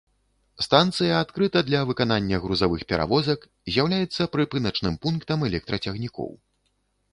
Станцыя 0.65 1.11
адкрыта 1.25 1.59
для 1.67 1.81
выканання 1.89 2.39
грузавых 2.47 2.81
перавозак, 2.95 3.45
з'яўляецца 3.75 4.29
прыпыначным 4.39 4.99
пунктам 5.07 5.37
электрацягнікоў. 5.53 6.29